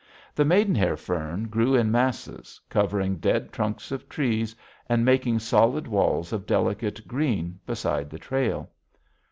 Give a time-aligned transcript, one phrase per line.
[0.33, 4.55] The maidenhair fern grew in masses, covering dead trunks of trees
[4.89, 8.67] and making solid walls of delicate green beside the trail.